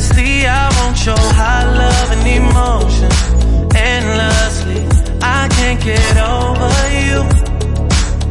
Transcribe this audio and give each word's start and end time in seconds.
See. 0.00 0.46
I 0.46 0.68
want 0.78 1.04
your 1.04 1.24
high 1.38 1.64
love 1.80 2.10
and 2.16 2.26
emotion 2.26 3.10
endlessly. 3.76 4.80
I 5.22 5.48
can't 5.56 5.80
get 5.80 6.16
over 6.16 6.72
you. 7.06 7.18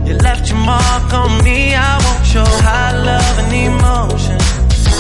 You 0.08 0.14
left 0.18 0.50
your 0.50 0.60
mark 0.66 1.14
on 1.14 1.44
me. 1.44 1.76
I 1.76 1.94
want 2.06 2.34
your 2.34 2.52
high 2.66 2.96
love 2.98 3.36
and 3.44 3.54
emotion 3.54 4.38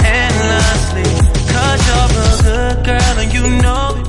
endlessly. 0.05 1.07
Cause 1.51 1.81
you're 1.87 2.09
a 2.13 2.37
good 2.45 2.77
girl 2.85 3.15
and 3.23 3.31
you 3.33 3.43
know 3.63 3.85
it. 3.99 4.07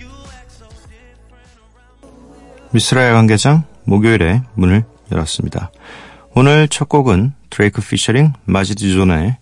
You 0.00 0.10
act 0.38 0.52
so 0.58 0.66
different 0.90 1.52
around. 1.62 2.72
미스라 2.72 3.08
야간 3.08 3.26
개장 3.26 3.64
목요일에 3.84 4.42
문을 4.54 4.84
열었습니다. 5.12 5.70
오늘 6.34 6.66
첫 6.68 6.88
곡은 6.88 7.34
드레이크 7.50 7.80
피셔링 7.80 8.32
마지드 8.44 8.92
존의 8.92 9.36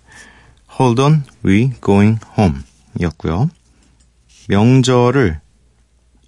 Hold 0.78 1.00
On 1.00 1.24
We 1.44 1.72
Going 1.80 2.18
Home 2.38 2.60
이었고요. 2.98 3.50
명절을 4.48 5.40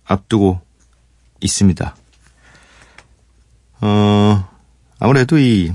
앞두고 0.04 0.60
있습니다. 1.40 1.96
어, 3.80 4.48
아무래도 4.98 5.38
이 5.38 5.72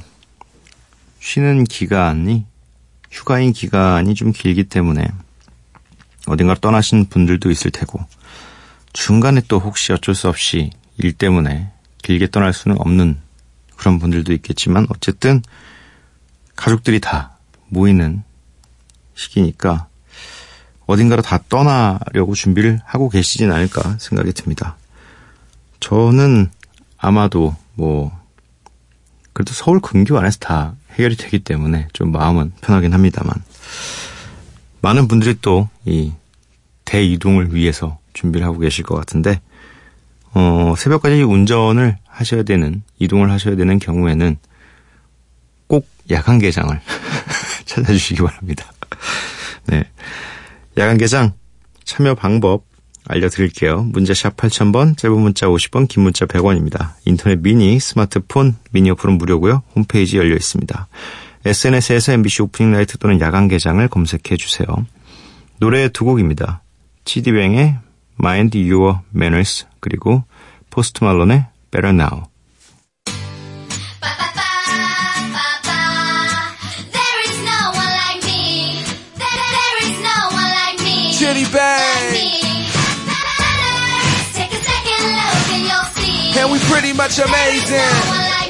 쉬는 1.19 1.63
기간이 1.65 2.45
휴가인 3.11 3.53
기간이 3.53 4.15
좀 4.15 4.31
길기 4.31 4.65
때문에 4.65 5.05
어딘가로 6.27 6.59
떠나신 6.59 7.07
분들도 7.07 7.51
있을 7.51 7.71
테고 7.71 7.99
중간에 8.93 9.41
또 9.47 9.59
혹시 9.59 9.93
어쩔 9.93 10.15
수 10.15 10.27
없이 10.27 10.71
일 10.97 11.13
때문에 11.13 11.71
길게 12.03 12.29
떠날 12.29 12.53
수는 12.53 12.79
없는 12.79 13.19
그런 13.75 13.99
분들도 13.99 14.33
있겠지만 14.33 14.87
어쨌든 14.89 15.41
가족들이 16.55 16.99
다 16.99 17.37
모이는 17.67 18.23
시기니까 19.19 19.87
어딘가로 20.85 21.21
다 21.21 21.39
떠나려고 21.49 22.33
준비를 22.33 22.79
하고 22.85 23.09
계시진 23.09 23.51
않을까 23.51 23.97
생각이 23.99 24.33
듭니다. 24.33 24.75
저는 25.80 26.49
아마도 26.97 27.55
뭐 27.75 28.11
그래도 29.33 29.53
서울 29.53 29.79
근교 29.79 30.17
안에서 30.17 30.39
다 30.39 30.75
해결이 30.93 31.15
되기 31.15 31.39
때문에 31.39 31.87
좀 31.93 32.11
마음은 32.11 32.53
편하긴 32.61 32.93
합니다만 32.93 33.33
많은 34.81 35.08
분들이 35.08 35.35
또 35.41 35.69
이 35.85 36.13
대이동을 36.89 37.53
위해서 37.53 37.99
준비를 38.13 38.45
하고 38.47 38.59
계실 38.59 38.83
것 38.83 38.95
같은데 38.95 39.41
어, 40.33 40.73
새벽까지 40.77 41.21
운전을 41.23 41.97
하셔야 42.08 42.43
되는, 42.43 42.83
이동을 42.99 43.31
하셔야 43.31 43.55
되는 43.55 43.79
경우에는 43.79 44.37
꼭 45.67 45.87
야간 46.11 46.39
개장을 46.39 46.79
찾아주시기 47.65 48.21
바랍니다. 48.21 48.65
네. 49.67 49.83
야간 50.77 50.98
개장 50.98 51.33
참여 51.83 52.16
방법 52.16 52.66
알려드릴게요. 53.10 53.83
문자샵 53.83 54.38
8000번, 54.38 54.95
짧은 54.95 55.20
문자 55.20 55.48
50번, 55.48 55.88
긴 55.88 56.04
문자 56.04 56.26
100원입니다. 56.26 56.92
인터넷 57.05 57.39
미니, 57.39 57.80
스마트폰, 57.80 58.55
미니 58.72 58.92
어플은 58.92 59.17
무료고요. 59.17 59.64
홈페이지 59.76 60.17
열려 60.17 60.36
있습니다. 60.36 60.88
SNS에서 61.45 62.14
MBC 62.14 62.44
Opening 62.43 62.71
Night 62.71 62.97
또는 62.98 63.20
야간 63.20 63.48
개장을 63.48 63.86
검색해 63.88 64.38
주세요. 64.38 64.67
노래 65.60 65.89
두 65.89 66.06
곡입니다. 66.06 66.61
치디뱅의 67.06 67.80
Mind 68.20 68.71
Your 68.71 69.00
Manners 69.16 69.66
그리고 69.80 70.23
포스트 70.70 71.04
말론의 71.04 71.48
Better 71.71 71.95
Now. 71.95 72.26
Pretty 86.69 86.93
much 86.93 87.17
amazing. 87.17 87.75
no 87.75 88.21
like. 88.37 88.49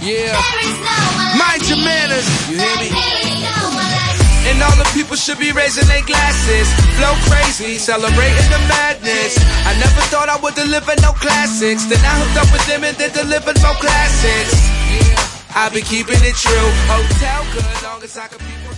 Yeah. 0.00 0.32
No 0.32 1.36
Mind 1.36 1.60
like 1.60 1.68
your 1.68 1.82
manners. 1.82 2.24
You 2.48 2.56
hear 2.56 2.76
me? 2.78 2.88
There 2.88 3.18
is 3.28 3.42
no 3.42 3.58
one 3.74 3.90
like. 3.92 4.48
And 4.48 4.62
all 4.62 4.76
the 4.78 4.88
people 4.94 5.16
should 5.18 5.38
be 5.38 5.52
raising 5.52 5.86
their 5.90 6.06
glasses. 6.06 6.70
Flow 6.96 7.12
crazy, 7.28 7.76
celebrating 7.76 8.48
the 8.48 8.62
madness. 8.70 9.36
I 9.66 9.76
never 9.76 10.00
thought 10.08 10.30
I 10.30 10.38
would 10.40 10.54
deliver 10.54 10.94
no 11.02 11.12
classics. 11.18 11.84
Then 11.84 12.00
I 12.00 12.14
hooked 12.22 12.38
up 12.40 12.48
with 12.54 12.64
them 12.70 12.84
and 12.84 12.96
then 12.96 13.12
delivered 13.12 13.60
more 13.60 13.76
classics. 13.82 14.54
Yeah, 14.88 15.60
I 15.60 15.68
be 15.68 15.82
keeping 15.82 16.22
it 16.22 16.36
true. 16.38 16.70
Hotel 16.88 17.44
good, 17.52 17.82
long 17.82 18.00
as 18.02 18.16
I 18.16 18.28
can 18.28 18.38
be 18.38 18.77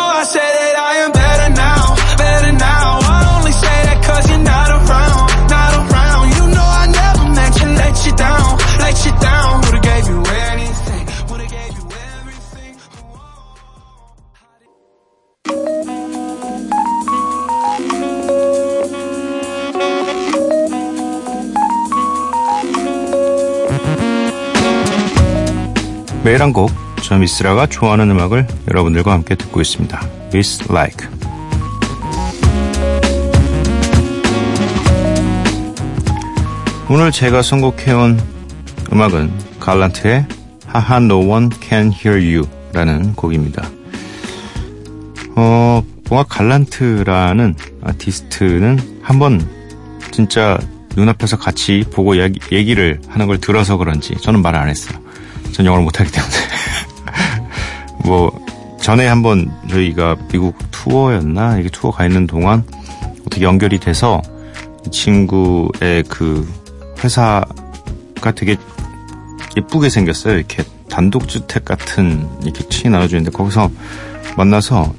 매일 26.31 26.41
한 26.41 26.53
곡, 26.53 26.71
저 27.03 27.17
미스라가 27.17 27.67
좋아하는 27.67 28.09
음악을 28.09 28.47
여러분들과 28.69 29.11
함께 29.11 29.35
듣고 29.35 29.59
있습니다. 29.59 30.01
Miss 30.27 30.63
Like. 30.71 31.09
오늘 36.89 37.11
제가 37.11 37.41
선곡해온 37.41 38.17
음악은 38.93 39.29
갈란트의 39.59 40.25
하하 40.67 40.97
No 40.99 41.17
One 41.29 41.49
Can 41.61 41.91
Hear 41.91 42.25
You 42.25 42.47
라는 42.71 43.13
곡입니다. 43.13 43.69
어, 45.35 45.83
뭔가 46.09 46.25
갈란트라는 46.33 47.55
아티스트는 47.83 49.01
한번 49.01 49.45
진짜 50.11 50.57
눈앞에서 50.95 51.37
같이 51.37 51.83
보고 51.91 52.15
얘기, 52.21 52.39
얘기를 52.53 53.01
하는 53.09 53.27
걸 53.27 53.37
들어서 53.37 53.75
그런지 53.75 54.15
저는 54.15 54.41
말 54.41 54.55
안 54.55 54.69
했어요. 54.69 54.97
전 55.53 55.65
영어를 55.65 55.83
못하기 55.83 56.11
때문에. 56.11 56.33
뭐, 58.05 58.31
전에 58.81 59.05
한번 59.07 59.51
저희가 59.69 60.17
미국 60.31 60.55
투어였나? 60.71 61.59
이게 61.59 61.69
투어 61.69 61.91
가 61.91 62.05
있는 62.05 62.25
동안 62.25 62.63
어떻게 63.25 63.41
연결이 63.43 63.79
돼서 63.79 64.21
이 64.87 64.91
친구의 64.91 66.03
그 66.09 66.47
회사가 67.03 67.45
되게 68.35 68.55
예쁘게 69.55 69.89
생겼어요. 69.89 70.37
이렇게 70.37 70.63
단독주택 70.89 71.63
같은 71.65 72.27
이렇게 72.43 72.67
층이 72.67 72.91
나눠져 72.91 73.17
있는데 73.17 73.35
거기서 73.35 73.69
만나서 74.35 74.93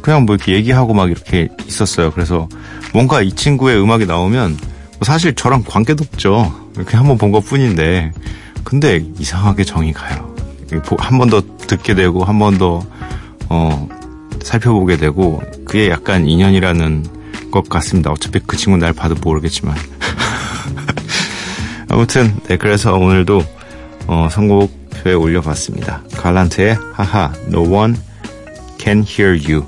그냥 0.00 0.24
뭐 0.26 0.36
이렇게 0.36 0.52
얘기하고 0.54 0.94
막 0.94 1.10
이렇게 1.10 1.48
있었어요. 1.66 2.10
그래서 2.12 2.48
뭔가 2.92 3.20
이 3.22 3.32
친구의 3.32 3.80
음악이 3.80 4.06
나오면 4.06 4.50
뭐 4.50 4.98
사실 5.02 5.34
저랑 5.34 5.64
관계도 5.66 6.04
없죠. 6.04 6.70
그냥 6.74 7.02
한번 7.02 7.18
본 7.18 7.32
것 7.32 7.40
뿐인데 7.40 8.12
근데 8.64 9.04
이상하게 9.18 9.64
정이 9.64 9.92
가요. 9.92 10.34
한 10.98 11.18
번 11.18 11.28
더 11.30 11.40
듣게 11.66 11.94
되고 11.94 12.24
한 12.24 12.38
번 12.38 12.58
더 12.58 12.82
어, 13.48 13.88
살펴보게 14.42 14.96
되고 14.96 15.42
그게 15.64 15.90
약간 15.90 16.26
인연이라는 16.26 17.06
것 17.50 17.68
같습니다. 17.68 18.10
어차피 18.10 18.40
그 18.46 18.56
친구 18.56 18.78
날 18.78 18.92
봐도 18.92 19.14
모르겠지만 19.14 19.76
아무튼 21.88 22.34
네 22.48 22.56
그래서 22.56 22.94
오늘도 22.94 23.42
어, 24.06 24.28
선곡표에 24.30 25.14
올려봤습니다. 25.14 26.02
갈란트의 26.16 26.76
하하 26.94 27.32
No 27.48 27.62
One 27.62 27.94
Can 28.78 29.04
Hear 29.06 29.38
You 29.38 29.64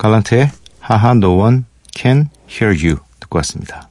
갈란트의 0.00 0.50
하하 0.78 1.10
No 1.10 1.38
One 1.38 1.64
Can 1.94 2.30
Hear 2.48 2.74
You 2.74 2.96
듣고 3.20 3.36
왔습니다. 3.38 3.90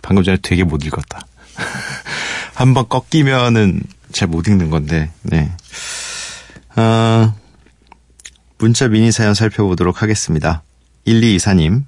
방금 0.00 0.24
전에 0.24 0.38
되게 0.40 0.64
못 0.64 0.86
읽었다. 0.86 1.20
한 2.56 2.72
번 2.72 2.88
꺾이면은 2.88 3.82
잘 4.10 4.26
못 4.26 4.48
읽는 4.48 4.70
건데, 4.70 5.10
네. 5.22 5.52
어, 6.76 7.34
문자 8.56 8.88
미니 8.88 9.12
사연 9.12 9.34
살펴보도록 9.34 10.02
하겠습니다. 10.02 10.62
1224님. 11.06 11.84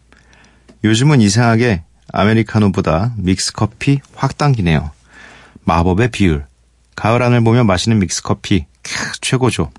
요즘은 0.84 1.22
이상하게 1.22 1.82
아메리카노보다 2.12 3.14
믹스커피 3.16 4.00
확 4.14 4.36
당기네요. 4.36 4.90
마법의 5.64 6.10
비율. 6.10 6.46
가을 6.94 7.22
하늘 7.22 7.42
보며 7.42 7.64
마시는 7.64 7.98
믹스커피. 8.00 8.66
캬, 8.82 9.22
최고죠. 9.22 9.70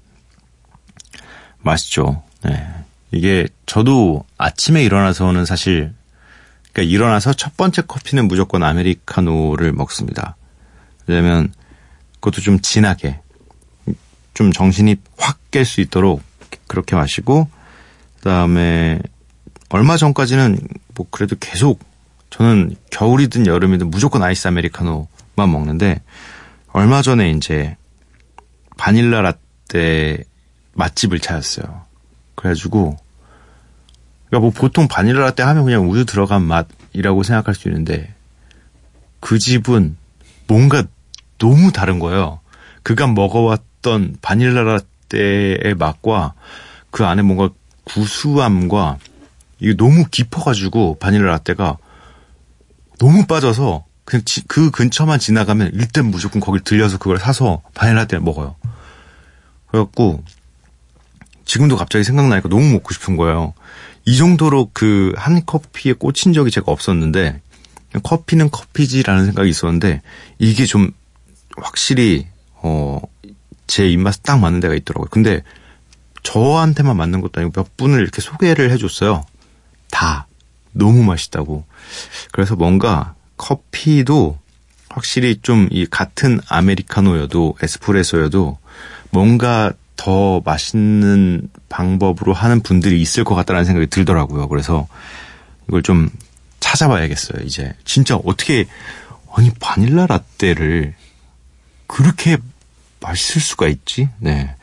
맛있죠. 1.61 2.23
네. 2.43 2.82
이게 3.13 3.47
저도 3.65 4.25
아침에 4.37 4.83
일어나서는 4.83 5.45
사실 5.45 5.93
그러니까 6.71 6.91
일어나서 6.91 7.33
첫 7.33 7.55
번째 7.55 7.83
커피는 7.83 8.27
무조건 8.27 8.63
아메리카노를 8.63 9.71
먹습니다. 9.73 10.35
왜냐면 11.07 11.53
그것도 12.15 12.41
좀 12.41 12.59
진하게 12.59 13.19
좀 14.33 14.51
정신이 14.51 14.95
확 15.17 15.43
깰 15.53 15.63
수 15.65 15.81
있도록 15.81 16.23
그렇게 16.67 16.95
마시고 16.95 17.47
그다음에 18.17 18.99
얼마 19.69 19.97
전까지는 19.97 20.57
뭐 20.95 21.05
그래도 21.11 21.35
계속 21.39 21.79
저는 22.31 22.75
겨울이든 22.89 23.45
여름이든 23.45 23.91
무조건 23.91 24.23
아이스 24.23 24.47
아메리카노만 24.47 25.07
먹는데 25.35 26.01
얼마 26.71 27.03
전에 27.03 27.29
이제 27.29 27.77
바닐라 28.77 29.21
라떼 29.21 30.23
맛집을 30.73 31.19
찾았어요. 31.19 31.85
그래가지고 32.33 32.97
그러니까 34.33 34.39
뭐 34.39 34.49
보통 34.49 34.87
바닐라 34.87 35.19
라떼 35.25 35.43
하면 35.43 35.63
그냥 35.63 35.87
우유 35.87 36.05
들어간 36.05 36.41
맛이라고 36.41 37.21
생각할 37.21 37.53
수 37.53 37.67
있는데 37.67 38.15
그 39.19 39.37
집은 39.37 39.95
뭔가 40.47 40.83
너무 41.37 41.71
다른 41.71 41.99
거예요. 41.99 42.39
그간 42.81 43.13
먹어왔던 43.13 44.17
바닐라 44.23 44.63
라떼의 44.63 45.75
맛과 45.75 46.33
그 46.89 47.05
안에 47.05 47.21
뭔가 47.21 47.51
구수함과 47.83 48.97
이게 49.59 49.75
너무 49.77 50.05
깊어가지고 50.09 50.97
바닐라 50.97 51.33
라떼가 51.33 51.77
너무 52.97 53.27
빠져서 53.27 53.85
그냥 54.03 54.25
지- 54.25 54.47
그 54.47 54.71
근처만 54.71 55.19
지나가면 55.19 55.73
일단 55.75 56.07
무조건 56.07 56.41
거길 56.41 56.63
들려서 56.63 56.97
그걸 56.97 57.19
사서 57.19 57.61
바닐라 57.75 58.01
라떼를 58.01 58.23
먹어요. 58.23 58.55
그래갖고 59.67 60.23
지금도 61.45 61.77
갑자기 61.77 62.03
생각나니까 62.03 62.49
너무 62.49 62.71
먹고 62.71 62.93
싶은 62.95 63.15
거예요. 63.15 63.53
이 64.05 64.17
정도로 64.17 64.69
그 64.73 65.13
한 65.17 65.45
커피에 65.45 65.93
꽂힌 65.93 66.33
적이 66.33 66.51
제가 66.51 66.71
없었는데 66.71 67.41
커피는 68.03 68.49
커피지라는 68.51 69.25
생각이 69.27 69.49
있었는데 69.49 70.01
이게 70.39 70.65
좀 70.65 70.91
확실히 71.57 72.27
어 72.61 73.01
제 73.65 73.89
입맛에 73.89 74.19
딱 74.23 74.39
맞는 74.39 74.59
데가 74.59 74.75
있더라고요. 74.75 75.07
근데 75.09 75.41
저한테만 76.21 76.97
맞는 76.97 77.21
것도 77.21 77.39
아니고 77.39 77.53
몇 77.53 77.77
분을 77.77 78.01
이렇게 78.01 78.21
소개를 78.21 78.69
해줬어요. 78.71 79.25
다 79.89 80.27
너무 80.73 81.01
맛있다고. 81.03 81.65
그래서 82.33 82.55
뭔가 82.57 83.15
커피도 83.37 84.37
확실히 84.89 85.37
좀 85.41 85.69
이 85.71 85.85
같은 85.85 86.41
아메리카노여도 86.49 87.55
에스프레소여도 87.63 88.57
뭔가 89.11 89.71
더 90.03 90.41
맛있는 90.43 91.47
방법으로 91.69 92.33
하는 92.33 92.59
분들이 92.59 93.01
있을 93.01 93.23
것 93.23 93.35
같다는 93.35 93.63
생각이 93.63 93.87
들더라고요. 93.87 94.49
그래서 94.49 94.85
이걸 95.69 95.81
좀 95.81 96.09
찾아봐야겠어요. 96.59 97.41
이제 97.45 97.73
진짜 97.85 98.17
어떻게 98.17 98.65
아니 99.33 99.49
바닐라 99.61 100.05
라떼를 100.05 100.93
그렇게 101.87 102.35
맛있을 102.99 103.41
수가 103.41 103.69
있지? 103.69 104.09
네. 104.19 104.53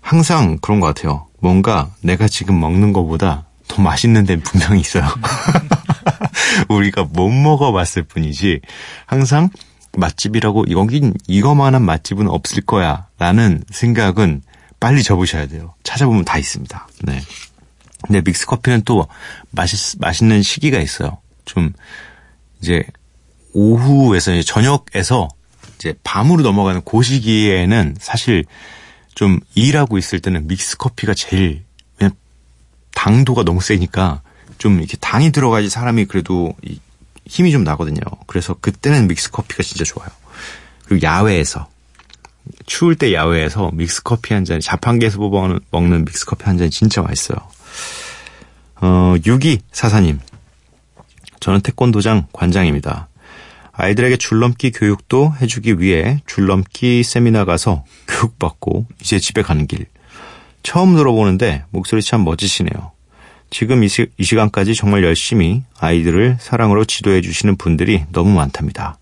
항상 0.00 0.58
그런 0.60 0.80
것 0.80 0.88
같아요. 0.88 1.28
뭔가 1.38 1.92
내가 2.00 2.26
지금 2.26 2.58
먹는 2.58 2.92
것보다 2.92 3.44
더 3.68 3.82
맛있는 3.82 4.24
데는 4.24 4.42
분명히 4.42 4.80
있어요. 4.80 5.04
우리가 6.68 7.04
못 7.04 7.30
먹어봤을 7.30 8.02
뿐이지 8.02 8.62
항상 9.06 9.48
맛집이라고 9.96 10.70
여긴 10.70 11.14
이거만한 11.26 11.82
맛집은 11.82 12.28
없을 12.28 12.62
거야 12.62 13.06
라는 13.18 13.62
생각은 13.70 14.42
빨리 14.80 15.02
접으셔야 15.02 15.46
돼요. 15.46 15.74
찾아보면 15.82 16.24
다 16.24 16.38
있습니다. 16.38 16.88
네. 17.04 17.20
근데 18.02 18.20
믹스 18.20 18.46
커피는 18.46 18.82
또 18.84 19.06
맛있, 19.50 19.98
맛있는 19.98 20.42
시기가 20.42 20.78
있어요. 20.78 21.18
좀 21.44 21.72
이제 22.60 22.82
오후에서 23.54 24.32
이제 24.32 24.42
저녁에서 24.42 25.28
이제 25.76 25.94
밤으로 26.04 26.42
넘어가는 26.42 26.82
그 26.84 27.02
시기에는 27.02 27.96
사실 27.98 28.44
좀 29.14 29.38
일하고 29.54 29.96
있을 29.96 30.20
때는 30.20 30.48
믹스 30.48 30.76
커피가 30.76 31.14
제일 31.14 31.64
당도가 32.94 33.42
너무 33.44 33.60
세니까 33.60 34.22
좀 34.58 34.78
이렇게 34.78 34.96
당이 34.98 35.32
들어가야지 35.32 35.68
사람이 35.68 36.04
그래도 36.06 36.54
이- 36.62 36.78
힘이 37.26 37.52
좀 37.52 37.64
나거든요. 37.64 38.00
그래서 38.26 38.54
그때는 38.54 39.08
믹스 39.08 39.30
커피가 39.30 39.62
진짜 39.62 39.84
좋아요. 39.84 40.08
그리고 40.86 41.06
야외에서 41.06 41.68
추울 42.66 42.94
때 42.96 43.12
야외에서 43.14 43.70
믹스 43.72 44.02
커피 44.02 44.34
한 44.34 44.44
잔, 44.44 44.60
자판기에서 44.60 45.18
뽑아 45.18 45.58
먹는 45.70 46.04
믹스 46.04 46.26
커피 46.26 46.44
한 46.44 46.58
잔 46.58 46.70
진짜 46.70 47.00
맛있어요. 47.02 47.38
어, 48.76 49.14
6244님. 49.24 50.18
저는 51.40 51.60
태권도장 51.60 52.26
관장입니다. 52.32 53.08
아이들에게 53.72 54.16
줄넘기 54.18 54.70
교육도 54.70 55.34
해주기 55.40 55.80
위해 55.80 56.22
줄넘기 56.26 57.02
세미나 57.02 57.44
가서 57.44 57.84
교육받고 58.06 58.86
이제 59.00 59.18
집에 59.18 59.42
가는 59.42 59.66
길. 59.66 59.86
처음 60.62 60.96
들어보는데 60.96 61.64
목소리 61.70 62.00
참 62.02 62.24
멋지시네요. 62.24 62.92
지금 63.54 63.84
이, 63.84 63.88
시, 63.88 64.08
이 64.18 64.24
시간까지 64.24 64.74
정말 64.74 65.04
열심히 65.04 65.62
아이들을 65.78 66.38
사랑으로 66.40 66.84
지도해 66.84 67.20
주시는 67.20 67.54
분들이 67.54 68.02
너무 68.10 68.34
많답니다. 68.34 68.98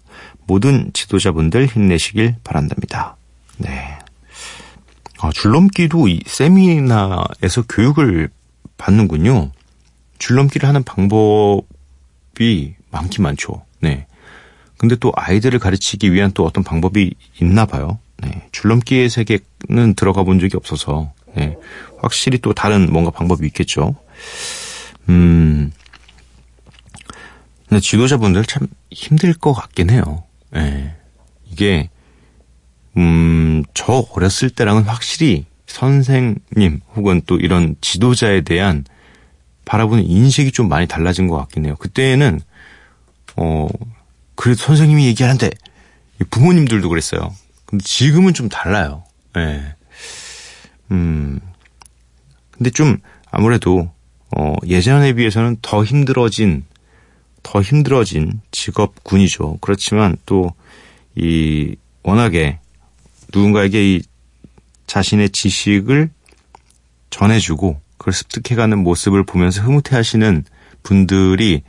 모든 0.46 0.90
지도자분들 0.92 1.64
힘내시길 1.64 2.34
바란답니다. 2.44 3.16
네. 3.56 3.98
아, 5.20 5.30
줄넘기도 5.32 6.06
이 6.06 6.20
세미나에서 6.26 7.62
교육을 7.66 8.28
받는군요. 8.76 9.52
줄넘기를 10.18 10.68
하는 10.68 10.82
방법이 10.82 12.74
많긴 12.90 13.22
많죠. 13.22 13.64
네. 13.80 14.06
근데 14.76 14.96
또 14.96 15.14
아이들을 15.16 15.60
가르치기 15.60 16.12
위한 16.12 16.30
또 16.34 16.44
어떤 16.44 16.62
방법이 16.62 17.14
있나 17.40 17.64
봐요. 17.64 17.98
네. 18.18 18.46
줄넘기의 18.52 19.08
세계는 19.08 19.94
들어가 19.96 20.24
본 20.24 20.38
적이 20.40 20.58
없어서, 20.58 21.10
네. 21.34 21.56
확실히 22.02 22.36
또 22.36 22.52
다른 22.52 22.92
뭔가 22.92 23.10
방법이 23.10 23.46
있겠죠. 23.46 23.96
음, 25.08 25.72
근데 27.68 27.80
지도자분들 27.80 28.44
참 28.44 28.66
힘들 28.90 29.32
것 29.34 29.52
같긴 29.52 29.90
해요. 29.90 30.24
예. 30.54 30.94
이게, 31.50 31.88
음, 32.96 33.62
저 33.74 34.06
어렸을 34.12 34.50
때랑은 34.50 34.82
확실히 34.84 35.46
선생님 35.66 36.80
혹은 36.94 37.22
또 37.26 37.36
이런 37.38 37.76
지도자에 37.80 38.42
대한 38.42 38.84
바라보는 39.64 40.04
인식이 40.04 40.52
좀 40.52 40.68
많이 40.68 40.86
달라진 40.86 41.28
것 41.28 41.36
같긴 41.36 41.64
해요. 41.64 41.76
그때는, 41.78 42.40
어, 43.36 43.68
그래도 44.34 44.62
선생님이 44.62 45.06
얘기하는데 45.06 45.50
부모님들도 46.30 46.88
그랬어요. 46.88 47.34
근데 47.64 47.82
지금은 47.84 48.34
좀 48.34 48.48
달라요. 48.48 49.04
예. 49.36 49.74
음, 50.90 51.40
근데 52.50 52.70
좀 52.70 52.98
아무래도, 53.30 53.90
어, 54.36 54.54
예전에 54.66 55.12
비해서는 55.14 55.56
더 55.62 55.84
힘들어진, 55.84 56.64
더 57.42 57.60
힘들어진 57.60 58.40
직업군이죠. 58.50 59.58
그렇지만 59.60 60.16
또, 60.26 60.52
이, 61.14 61.76
워낙에 62.02 62.58
누군가에게 63.34 63.94
이 63.94 64.02
자신의 64.86 65.30
지식을 65.30 66.10
전해주고 67.10 67.80
그걸 67.96 68.12
습득해가는 68.14 68.78
모습을 68.78 69.24
보면서 69.24 69.62
흐뭇해 69.62 69.96
하시는 69.96 70.44
분들이 70.82 71.62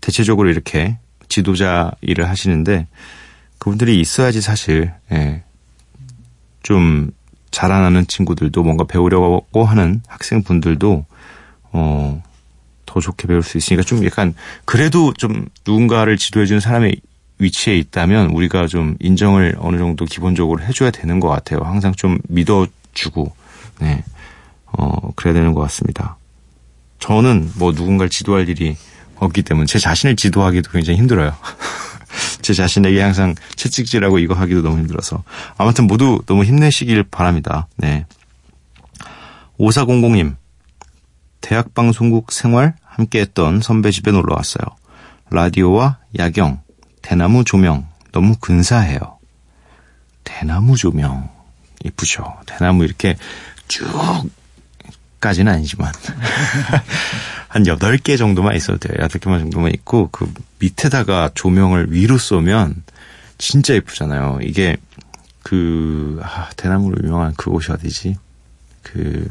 대체적으로 0.00 0.50
이렇게 0.50 0.98
지도자 1.28 1.92
일을 2.02 2.28
하시는데 2.28 2.86
그분들이 3.58 4.00
있어야지 4.00 4.40
사실, 4.40 4.92
예, 5.12 5.42
좀 6.62 7.10
자라나는 7.50 8.06
친구들도 8.06 8.62
뭔가 8.62 8.84
배우려고 8.84 9.64
하는 9.64 10.02
학생분들도, 10.06 11.04
어, 11.72 12.22
더 12.86 13.00
좋게 13.00 13.28
배울 13.28 13.42
수 13.42 13.58
있으니까 13.58 13.82
좀 13.84 14.04
약간 14.04 14.34
그래도 14.64 15.12
좀 15.14 15.46
누군가를 15.66 16.16
지도해주는 16.16 16.60
사람의 16.60 16.96
위치에 17.38 17.76
있다면 17.76 18.30
우리가 18.30 18.66
좀 18.66 18.96
인정을 19.00 19.56
어느 19.58 19.78
정도 19.78 20.04
기본적으로 20.04 20.62
해줘야 20.62 20.90
되는 20.90 21.20
것 21.20 21.28
같아요. 21.28 21.60
항상 21.60 21.92
좀 21.94 22.18
믿어주고, 22.28 23.32
네, 23.80 24.04
어, 24.66 25.12
그래야 25.16 25.34
되는 25.34 25.54
것 25.54 25.60
같습니다. 25.62 26.16
저는 26.98 27.50
뭐 27.56 27.72
누군가를 27.72 28.10
지도할 28.10 28.48
일이 28.48 28.76
없기 29.16 29.42
때문에 29.42 29.66
제 29.66 29.78
자신을 29.78 30.16
지도하기도 30.16 30.70
굉장히 30.70 30.98
힘들어요. 30.98 31.34
제 32.42 32.52
자신에게 32.52 33.00
항상 33.00 33.34
채찍질하고 33.56 34.18
이거 34.18 34.34
하기도 34.34 34.62
너무 34.62 34.78
힘들어서. 34.78 35.22
아무튼 35.56 35.86
모두 35.86 36.20
너무 36.26 36.44
힘내시길 36.44 37.04
바랍니다. 37.04 37.68
네. 37.76 38.06
5400님. 39.58 40.36
대학 41.40 41.74
방송국 41.74 42.32
생활 42.32 42.74
함께 42.84 43.20
했던 43.20 43.60
선배 43.60 43.90
집에 43.90 44.10
놀러 44.10 44.34
왔어요. 44.34 44.64
라디오와 45.30 45.98
야경, 46.18 46.60
대나무 47.02 47.44
조명 47.44 47.88
너무 48.12 48.36
근사해요. 48.40 49.18
대나무 50.24 50.76
조명 50.76 51.30
이쁘죠. 51.84 52.36
대나무 52.46 52.84
이렇게 52.84 53.16
쭉 53.68 53.88
까지는 55.20 55.52
아니지만 55.52 55.92
한 57.48 57.64
8개 57.64 58.16
정도만 58.16 58.56
있어도 58.56 58.78
돼요. 58.78 59.06
8개만 59.06 59.38
정도만 59.38 59.72
있고 59.72 60.08
그 60.10 60.32
밑에다가 60.58 61.30
조명을 61.34 61.92
위로 61.92 62.16
쏘면 62.16 62.82
진짜 63.38 63.74
예쁘잖아요. 63.74 64.40
이게 64.42 64.76
그 65.42 66.20
아, 66.22 66.50
대나무로 66.56 66.96
유명한 67.02 67.34
그 67.36 67.50
곳이 67.50 67.72
어디지? 67.72 68.16
그 68.82 69.28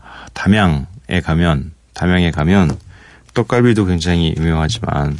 아, 0.00 0.26
담양에 0.34 0.86
가면 1.20 1.72
담양에 1.94 2.30
가면 2.30 2.76
떡갈비도 3.34 3.86
굉장히 3.86 4.34
유명하지만 4.36 5.18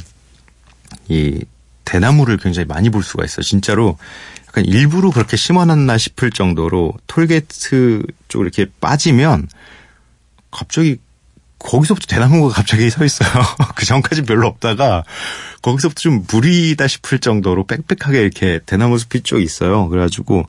이 1.07 1.43
대나무를 1.85 2.37
굉장히 2.37 2.65
많이 2.65 2.89
볼 2.89 3.03
수가 3.03 3.25
있어요. 3.25 3.43
진짜로 3.43 3.97
약간 4.47 4.65
일부러 4.65 5.09
그렇게 5.11 5.35
심어놨나 5.35 5.97
싶을 5.97 6.31
정도로 6.31 6.93
톨게이트 7.07 8.03
쪽으로 8.27 8.47
이렇게 8.47 8.71
빠지면 8.79 9.47
갑자기 10.51 10.97
거기서부터 11.59 12.07
대나무가 12.07 12.53
갑자기 12.53 12.89
서 12.89 13.03
있어요. 13.03 13.29
그 13.75 13.85
전까지 13.85 14.23
별로 14.23 14.47
없다가 14.47 15.03
거기서부터 15.61 15.99
좀 15.99 16.25
무리다 16.29 16.87
싶을 16.87 17.19
정도로 17.19 17.65
빽빽하게 17.65 18.21
이렇게 18.21 18.59
대나무 18.65 18.97
숲이 18.97 19.21
쭉 19.21 19.41
있어요. 19.41 19.87
그래가지고 19.87 20.45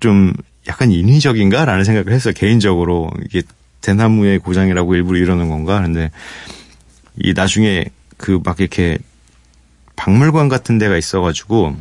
좀 0.00 0.32
약간 0.66 0.90
인위적인가라는 0.90 1.84
생각을 1.84 2.12
했어요. 2.12 2.34
개인적으로 2.34 3.10
이게 3.26 3.42
대나무의 3.80 4.38
고장이라고 4.40 4.94
일부러 4.94 5.18
이러는 5.18 5.48
건가? 5.48 5.80
근데 5.82 6.10
이 7.16 7.32
나중에 7.34 7.86
그 8.16 8.40
막 8.44 8.60
이렇게 8.60 8.98
박물관 9.96 10.48
같은 10.48 10.78
데가 10.78 10.96
있어가지고 10.96 11.76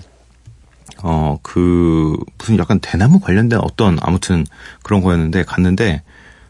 어 1.03 1.39
그 1.43 2.17
무슨 2.37 2.57
약간 2.57 2.79
대나무 2.79 3.19
관련된 3.19 3.59
어떤 3.61 3.97
아무튼 4.01 4.45
그런 4.83 5.01
거였는데 5.01 5.43
갔는데 5.43 6.01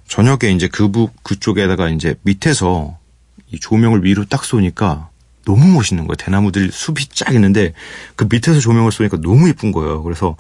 저녁에 0.07 0.51
이제 0.55 0.67
그북 0.67 1.23
그쪽에다가 1.23 1.89
이제 1.89 2.15
밑에서 2.23 2.97
이 3.51 3.59
조명을 3.59 4.03
위로 4.03 4.25
딱 4.25 4.43
쏘니까 4.43 5.09
너무 5.45 5.67
멋있는 5.67 6.05
거예요. 6.07 6.15
대나무들 6.15 6.71
숲이 6.71 7.07
쫙 7.09 7.33
있는데 7.35 7.73
그 8.15 8.27
밑에서 8.29 8.59
조명을 8.59 8.91
쏘니까 8.91 9.17
너무 9.21 9.47
예쁜 9.49 9.71
거예요. 9.71 10.03
그래서 10.03 10.35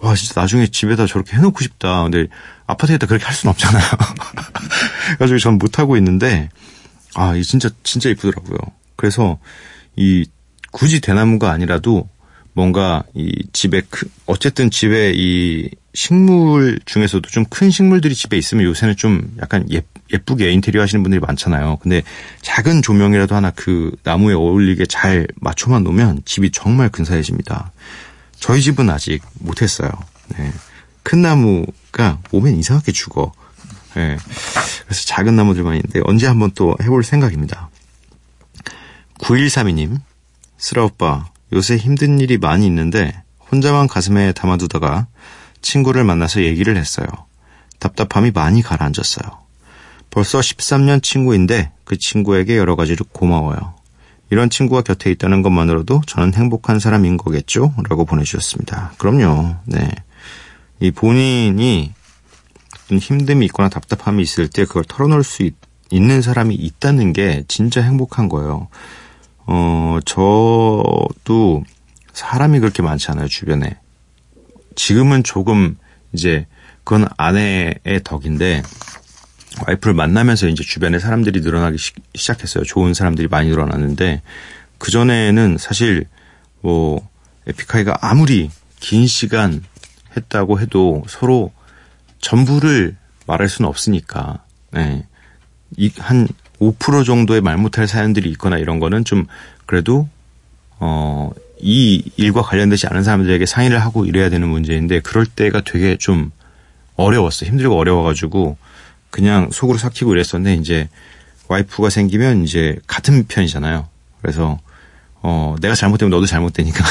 와 0.00 0.14
진짜 0.14 0.40
나중에 0.40 0.66
집에다 0.66 1.06
저렇게 1.06 1.36
해놓고 1.36 1.62
싶다. 1.62 2.02
근데 2.04 2.26
아파트에다 2.66 3.06
그렇게 3.06 3.24
할 3.24 3.34
수는 3.34 3.50
없잖아요. 3.52 3.84
그래가지고 5.18 5.38
전 5.38 5.58
못하고 5.58 5.96
있는데 5.96 6.48
아, 7.14 7.34
이 7.36 7.42
진짜 7.42 7.68
진짜 7.82 8.08
이쁘더라고요. 8.08 8.58
그래서 8.96 9.38
이 9.96 10.26
굳이 10.72 11.00
대나무가 11.00 11.50
아니라도 11.50 12.08
뭔가 12.52 13.02
이 13.14 13.32
집에 13.52 13.82
크, 13.90 14.08
어쨌든 14.26 14.70
집에 14.70 15.12
이 15.14 15.68
식물 15.94 16.78
중에서도 16.84 17.28
좀 17.28 17.44
큰 17.50 17.70
식물들이 17.70 18.14
집에 18.14 18.38
있으면 18.38 18.64
요새는 18.64 18.96
좀 18.96 19.32
약간 19.42 19.66
예, 19.72 19.82
예쁘게 20.12 20.50
인테리어 20.52 20.82
하시는 20.82 21.02
분들이 21.02 21.20
많잖아요. 21.20 21.78
근데 21.82 22.02
작은 22.42 22.82
조명이라도 22.82 23.34
하나 23.34 23.50
그 23.50 23.92
나무에 24.04 24.34
어울리게 24.34 24.86
잘 24.86 25.26
맞춰만 25.40 25.82
놓으면 25.84 26.22
집이 26.24 26.50
정말 26.52 26.88
근사해집니다. 26.90 27.72
저희 28.40 28.60
집은 28.62 28.90
아직 28.90 29.22
못했어요. 29.38 29.90
네. 30.36 30.52
큰 31.02 31.22
나무가 31.22 32.18
오면 32.32 32.56
이상하게 32.56 32.92
죽어. 32.92 33.32
네. 33.94 34.16
그래서 34.84 35.04
작은 35.06 35.36
나무들만 35.36 35.76
있는데 35.76 36.00
언제 36.04 36.26
한번 36.26 36.50
또 36.54 36.76
해볼 36.82 37.04
생각입니다. 37.04 37.70
9132님, 39.18 40.00
쓰라 40.58 40.84
오빠, 40.84 41.30
요새 41.52 41.76
힘든 41.76 42.18
일이 42.20 42.38
많이 42.38 42.66
있는데 42.66 43.22
혼자만 43.52 43.86
가슴에 43.88 44.32
담아두다가 44.32 45.06
친구를 45.60 46.04
만나서 46.04 46.42
얘기를 46.42 46.76
했어요. 46.76 47.06
답답함이 47.78 48.30
많이 48.30 48.62
가라앉았어요. 48.62 49.40
벌써 50.10 50.40
13년 50.40 51.02
친구인데 51.02 51.72
그 51.84 51.98
친구에게 51.98 52.56
여러 52.56 52.76
가지로 52.76 53.04
고마워요. 53.12 53.74
이런 54.30 54.48
친구가 54.48 54.82
곁에 54.82 55.10
있다는 55.10 55.42
것만으로도 55.42 56.02
저는 56.06 56.34
행복한 56.34 56.78
사람인 56.78 57.16
거겠죠? 57.16 57.74
라고 57.88 58.04
보내주셨습니다. 58.04 58.92
그럼요. 58.96 59.56
네. 59.64 59.90
이 60.78 60.90
본인이 60.92 61.92
힘듦이 62.88 63.44
있거나 63.44 63.68
답답함이 63.68 64.22
있을 64.22 64.48
때 64.48 64.64
그걸 64.64 64.84
털어놓을 64.84 65.22
수 65.24 65.42
있, 65.42 65.54
는 65.92 66.22
사람이 66.22 66.54
있다는 66.54 67.12
게 67.12 67.42
진짜 67.48 67.82
행복한 67.82 68.28
거예요. 68.28 68.68
어, 69.46 69.98
저도 70.04 71.64
사람이 72.12 72.60
그렇게 72.60 72.82
많지 72.82 73.10
않아요, 73.10 73.26
주변에. 73.26 73.76
지금은 74.76 75.24
조금 75.24 75.76
이제 76.12 76.46
그건 76.84 77.08
아내의 77.16 78.02
덕인데 78.04 78.62
와이프를 79.66 79.94
만나면서 79.94 80.48
이제 80.48 80.62
주변에 80.62 80.98
사람들이 80.98 81.40
늘어나기 81.40 81.78
시, 81.78 81.92
시작했어요. 82.14 82.64
좋은 82.64 82.94
사람들이 82.94 83.28
많이 83.28 83.50
늘어났는데 83.50 84.22
그 84.78 84.90
전에는 84.90 85.56
사실 85.58 86.06
뭐 86.60 87.06
에픽하이가 87.46 87.98
아무리 88.00 88.50
긴 88.80 89.06
시간 89.06 89.62
했다고 90.16 90.60
해도 90.60 91.04
서로 91.08 91.52
전부를 92.20 92.96
말할 93.26 93.48
수는 93.48 93.68
없으니까 93.68 94.42
네. 94.72 95.06
이한 95.76 96.28
5% 96.60 97.04
정도의 97.04 97.40
말 97.40 97.56
못할 97.56 97.86
사연들이 97.86 98.28
있거나 98.30 98.58
이런 98.58 98.80
거는 98.80 99.04
좀 99.04 99.26
그래도 99.66 100.08
어, 100.78 101.30
이 101.58 102.10
일과 102.16 102.42
관련되지 102.42 102.86
않은 102.88 103.04
사람들에게 103.04 103.46
상의를 103.46 103.78
하고 103.78 104.04
이래야 104.04 104.30
되는 104.30 104.48
문제인데 104.48 105.00
그럴 105.00 105.26
때가 105.26 105.60
되게 105.62 105.96
좀 105.96 106.30
어려웠어. 106.96 107.46
힘들고 107.46 107.78
어려워가지고 107.78 108.56
그냥 109.10 109.50
속으로 109.50 109.78
삭히고 109.78 110.12
이랬었는데 110.14 110.54
이제 110.60 110.88
와이프가 111.48 111.90
생기면 111.90 112.44
이제 112.44 112.76
같은 112.86 113.26
편이잖아요. 113.26 113.88
그래서 114.22 114.58
어, 115.22 115.56
내가 115.60 115.74
잘못되면 115.74 116.10
너도 116.10 116.26
잘못되니까 116.26 116.84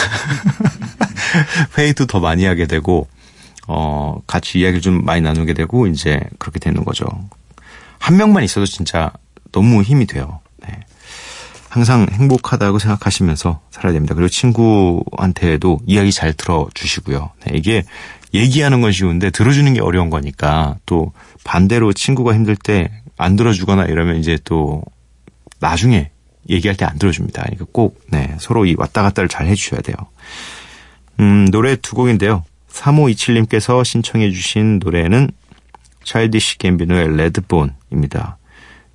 회의도 1.78 2.06
더 2.06 2.20
많이 2.20 2.46
하게 2.46 2.68
되고 2.68 3.08
어, 3.68 4.20
같이 4.28 4.60
이야기를 4.60 4.82
좀 4.82 5.06
많이 5.06 5.22
나누게 5.22 5.54
되고 5.54 5.88
이제 5.88 6.20
그렇게 6.38 6.60
되는 6.60 6.84
거죠. 6.84 7.06
한 8.00 8.18
명만 8.18 8.44
있어도 8.44 8.66
진짜 8.66 9.12
너무 9.52 9.82
힘이 9.84 10.08
돼요. 10.08 10.40
네. 10.68 10.80
항상 11.70 12.08
행복하다고 12.12 12.80
생각하시면서 12.80 13.62
살아야 13.70 13.94
됩니다. 13.94 14.16
그리고 14.16 14.28
친구한테도 14.28 15.82
이야기 15.86 16.12
잘 16.12 16.34
들어주시고요. 16.34 17.30
네, 17.46 17.52
이게 17.56 17.84
얘기하는 18.34 18.82
건 18.82 18.92
쉬운데 18.92 19.30
들어주는 19.30 19.72
게 19.74 19.82
어려운 19.82 20.10
거니까 20.10 20.78
또 20.86 21.14
반대로 21.44 21.94
친구가 21.94 22.34
힘들 22.34 22.56
때 22.56 22.90
안 23.20 23.36
들어주거나 23.36 23.86
이러면 23.86 24.16
이제 24.16 24.40
또 24.46 24.82
나중에 25.60 26.10
얘기할 26.50 26.76
때 26.78 26.86
안 26.86 26.98
들어줍니다. 26.98 27.44
그러니까 27.44 27.66
꼭 27.72 28.02
네, 28.08 28.36
서로 28.40 28.66
이 28.66 28.76
왔다 28.78 29.04
갔다를 29.04 29.28
잘 29.28 29.46
해주셔야 29.46 29.82
돼요. 29.82 29.96
음, 31.20 31.46
노래 31.52 31.76
두 31.76 31.96
곡인데요. 31.96 32.44
3527님께서 32.72 33.84
신청해 33.84 34.32
주신 34.32 34.80
노래는 34.82 35.30
차일디시 36.06 36.60
갬비노의 36.60 37.18
레드본입니다. 37.18 38.38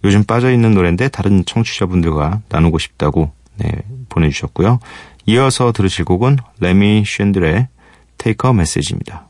요즘 0.04 0.24
빠져있는 0.24 0.72
노래인데 0.72 1.08
다른 1.08 1.44
청취자분들과 1.44 2.40
나누고 2.48 2.78
싶다고 2.78 3.30
네, 3.56 3.70
보내주셨고요. 4.08 4.80
이어서 5.26 5.70
들으실 5.72 6.06
곡은 6.06 6.38
레미 6.60 7.04
쉔들의 7.04 7.68
a 8.26 8.34
Message입니다. 8.42 9.28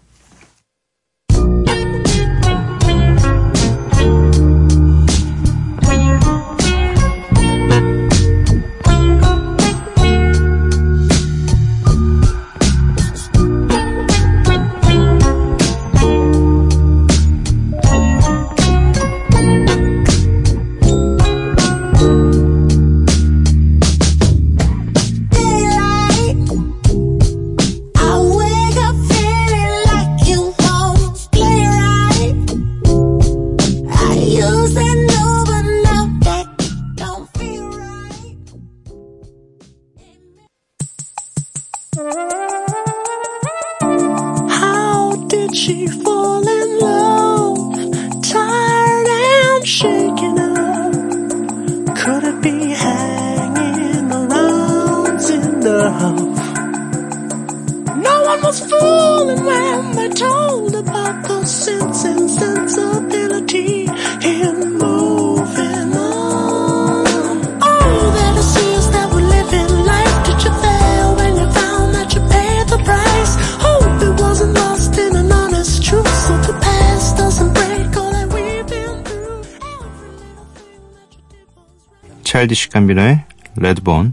차일디시 82.35 82.71
캄비노의 82.71 83.23
레드본, 83.55 84.13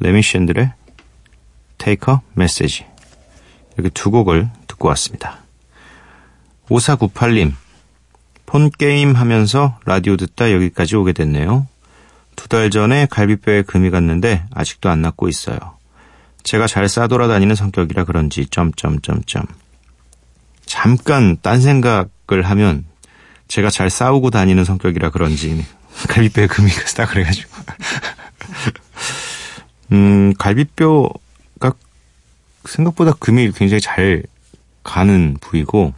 레미 0.00 0.22
Take 1.76 2.14
a 2.14 2.18
Message 2.38 2.86
이렇게 3.74 3.90
두 3.90 4.10
곡을 4.10 4.48
듣고 4.66 4.88
왔습니다. 4.88 5.40
5498님 6.70 7.52
폰 8.46 8.70
게임 8.70 9.12
하면서 9.14 9.78
라디오 9.84 10.16
듣다 10.16 10.52
여기까지 10.52 10.96
오게 10.96 11.12
됐네요. 11.12 11.66
두 12.34 12.48
달 12.48 12.70
전에 12.70 13.06
갈비뼈에 13.10 13.60
금이 13.60 13.90
갔는데 13.90 14.44
아직도 14.54 14.88
안 14.88 15.02
낫고 15.02 15.28
있어요. 15.28 15.58
제가 16.44 16.66
잘 16.66 16.88
싸돌아다니는 16.88 17.56
성격이라 17.56 18.04
그런지 18.04 18.46
점점점점 18.46 19.44
잠깐 20.64 21.36
딴 21.42 21.60
생각을 21.60 22.40
하면 22.42 22.86
제가 23.48 23.68
잘 23.68 23.90
싸우고 23.90 24.30
다니는 24.30 24.64
성격이라 24.64 25.10
그런지 25.10 25.62
갈비뼈에 26.08 26.46
금이 26.46 26.70
갔다 26.70 27.06
그래가지고 27.06 27.50
음 29.92 30.34
갈비뼈가 30.34 31.72
생각보다 32.64 33.12
금이 33.12 33.52
굉장히 33.52 33.80
잘 33.80 34.22
가는 34.82 35.36
부위고 35.40 35.94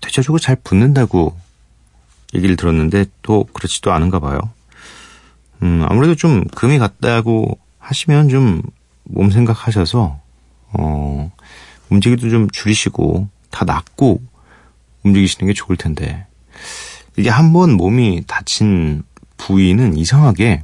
대체적으로 0.00 0.38
잘 0.38 0.56
붙는다고 0.56 1.38
얘기를 2.34 2.56
들었는데 2.56 3.06
또 3.22 3.44
그렇지도 3.52 3.92
않은가 3.92 4.20
봐요. 4.20 4.40
음 5.62 5.84
아무래도 5.88 6.14
좀 6.14 6.44
금이 6.48 6.78
갔다고 6.78 7.58
하시면 7.78 8.28
좀 8.28 8.62
몸 9.04 9.30
생각하셔서 9.30 10.20
어 10.72 11.32
움직이도 11.90 12.30
좀 12.30 12.48
줄이시고 12.50 13.28
다 13.50 13.64
낫고 13.64 14.22
움직이시는 15.04 15.48
게 15.48 15.54
좋을 15.54 15.76
텐데 15.76 16.26
이게 17.16 17.28
한 17.30 17.52
번 17.52 17.72
몸이 17.72 18.24
다친 18.26 19.02
부위는 19.36 19.96
이상하게 19.96 20.62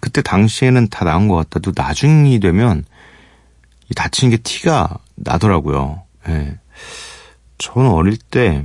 그때 0.00 0.20
당시에는 0.22 0.88
다 0.88 1.04
나은 1.04 1.28
것 1.28 1.36
같아도 1.36 1.72
나중이 1.74 2.38
되면 2.40 2.84
이 3.90 3.94
다친 3.94 4.30
게 4.30 4.36
티가 4.36 4.98
나더라고요. 5.14 6.02
예. 6.28 6.58
저는 7.58 7.90
어릴 7.90 8.16
때 8.18 8.64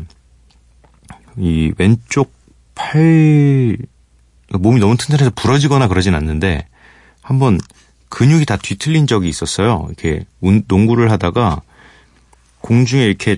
이 1.38 1.72
왼쪽 1.78 2.34
팔 2.76 3.78
몸이 4.54 4.82
너무 4.82 4.98
튼튼해서 4.98 5.32
부러지거나 5.34 5.88
그러진 5.88 6.14
않는데 6.14 6.68
한번 7.22 7.58
근육이 8.10 8.44
다 8.46 8.58
뒤틀린 8.58 9.08
적이 9.08 9.30
있었어요. 9.30 9.86
이렇게 9.88 10.26
운- 10.42 10.64
농구를 10.68 11.10
하다가 11.10 11.62
공중에 12.60 13.06
이렇게 13.06 13.38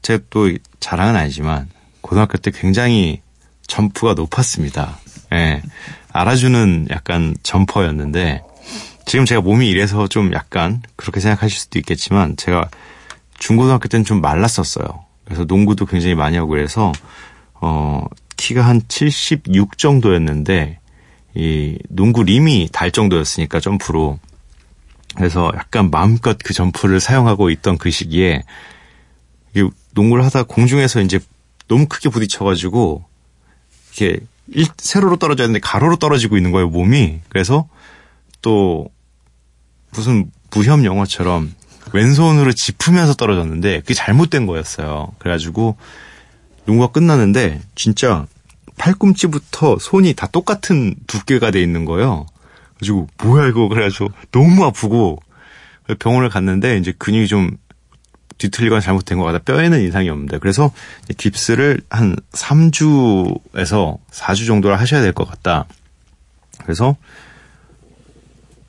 제가 0.00 0.24
또 0.30 0.50
자랑은 0.80 1.14
아니지만 1.14 1.68
고등학교 2.00 2.38
때 2.38 2.50
굉장히 2.50 3.20
점프가 3.66 4.14
높았습니다. 4.14 4.98
예. 5.32 5.62
알아주는 6.12 6.88
약간 6.90 7.36
점퍼였는데 7.42 8.42
지금 9.04 9.24
제가 9.24 9.40
몸이 9.40 9.68
이래서 9.68 10.08
좀 10.08 10.32
약간 10.32 10.82
그렇게 10.96 11.20
생각하실 11.20 11.58
수도 11.58 11.78
있겠지만 11.78 12.36
제가 12.36 12.68
중고등학교 13.38 13.88
때는 13.88 14.04
좀 14.04 14.20
말랐었어요. 14.20 15.04
그래서 15.24 15.44
농구도 15.44 15.86
굉장히 15.86 16.14
많이 16.14 16.36
하고 16.36 16.48
그래서 16.50 16.92
어 17.54 18.04
키가 18.36 18.62
한 18.62 18.82
76 18.88 19.78
정도였는데 19.78 20.78
이 21.34 21.78
농구 21.88 22.22
림이 22.22 22.70
달 22.72 22.90
정도였으니까 22.90 23.60
점프로 23.60 24.18
그래서 25.16 25.52
약간 25.54 25.90
마음껏 25.90 26.36
그 26.42 26.52
점프를 26.52 27.00
사용하고 27.00 27.50
있던 27.50 27.78
그 27.78 27.90
시기에 27.90 28.42
이 29.54 29.68
농구를 29.92 30.24
하다 30.24 30.44
공중에서 30.44 31.00
이제 31.00 31.18
너무 31.68 31.86
크게 31.86 32.08
부딪혀가지고 32.08 33.04
이렇게 33.96 34.20
일, 34.48 34.66
세로로 34.76 35.16
떨어져야 35.16 35.46
되는데 35.48 35.60
가로로 35.60 35.96
떨어지고 35.96 36.36
있는 36.36 36.52
거예요 36.52 36.68
몸이. 36.68 37.20
그래서 37.28 37.68
또 38.42 38.88
무슨 39.90 40.30
무협 40.50 40.84
영화처럼 40.84 41.52
왼손으로 41.92 42.52
짚으면서 42.52 43.14
떨어졌는데 43.14 43.80
그게 43.80 43.94
잘못된 43.94 44.46
거였어요. 44.46 45.12
그래가지고 45.18 45.76
농구가 46.64 46.92
끝났는데 46.92 47.60
진짜 47.74 48.26
팔꿈치부터 48.76 49.78
손이 49.80 50.14
다 50.14 50.26
똑같은 50.26 50.94
두께가 51.06 51.50
돼 51.50 51.62
있는 51.62 51.84
거예요. 51.84 52.26
그래가지고 52.74 53.08
뭐야 53.22 53.48
이거? 53.48 53.68
그래가지고 53.68 54.10
너무 54.32 54.64
아프고 54.64 55.22
병원을 55.98 56.28
갔는데 56.28 56.76
이제 56.78 56.92
근육이 56.96 57.28
좀 57.28 57.56
뒤틀리거나 58.38 58.80
잘못된 58.80 59.18
것 59.18 59.24
같다. 59.24 59.38
뼈에는 59.40 59.80
이상이 59.82 60.08
없는데. 60.10 60.38
그래서 60.38 60.70
깁스를 61.16 61.80
한 61.90 62.16
3주에서 62.32 63.98
4주 64.10 64.46
정도를 64.46 64.78
하셔야 64.78 65.00
될 65.02 65.12
것 65.12 65.28
같다. 65.28 65.64
그래서 66.62 66.96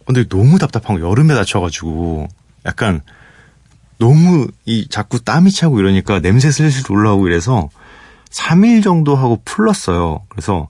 근데 0.06 0.25
너무 0.27 0.58
답답한 0.58 0.99
거 0.99 1.10
여름에 1.10 1.34
다쳐가지고 1.36 2.27
약간 2.65 3.01
너무 3.97 4.47
이 4.65 4.88
자꾸 4.88 5.19
땀이 5.19 5.51
차고 5.51 5.80
이러니까 5.80 6.19
냄새 6.19 6.51
슬슬 6.51 6.89
올라오고 6.91 7.27
이래서 7.27 7.69
3일 8.30 8.84
정도 8.84 9.15
하고 9.15 9.41
풀렀어요. 9.43 10.23
그래서 10.30 10.67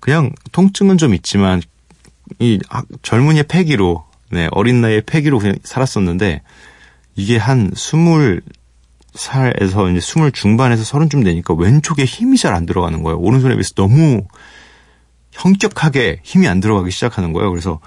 그냥 0.00 0.32
통증은 0.52 0.98
좀 0.98 1.14
있지만 1.14 1.62
이 2.40 2.58
학- 2.68 2.86
젊은이의 3.02 3.44
패기로 3.44 4.04
네, 4.30 4.48
어린 4.50 4.80
나이의 4.82 5.02
패기로 5.02 5.38
그냥 5.38 5.56
살았었는데 5.64 6.42
이게 7.18 7.36
한 7.36 7.72
스물 7.74 8.42
살에서 9.12 9.90
이제 9.90 9.98
스물 9.98 10.30
중반에서 10.30 10.84
서른쯤 10.84 11.24
되니까 11.24 11.52
왼쪽에 11.52 12.04
힘이 12.04 12.38
잘 12.38 12.54
안 12.54 12.64
들어가는 12.64 13.02
거예요. 13.02 13.18
오른손에 13.18 13.54
비해서 13.54 13.74
너무 13.74 14.22
현격하게 15.32 16.20
힘이 16.22 16.46
안 16.46 16.60
들어가기 16.60 16.92
시작하는 16.92 17.32
거예요. 17.32 17.50
그래서 17.50 17.80